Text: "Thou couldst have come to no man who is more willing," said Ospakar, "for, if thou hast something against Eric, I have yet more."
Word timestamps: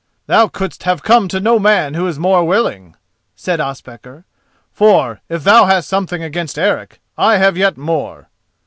"Thou 0.25 0.47
couldst 0.47 0.81
have 0.81 1.03
come 1.03 1.27
to 1.27 1.39
no 1.39 1.59
man 1.59 1.93
who 1.93 2.07
is 2.07 2.17
more 2.17 2.43
willing," 2.43 2.95
said 3.35 3.59
Ospakar, 3.59 4.25
"for, 4.73 5.21
if 5.29 5.43
thou 5.43 5.65
hast 5.65 5.87
something 5.87 6.23
against 6.23 6.57
Eric, 6.57 6.99
I 7.19 7.37
have 7.37 7.55
yet 7.55 7.77
more." 7.77 8.27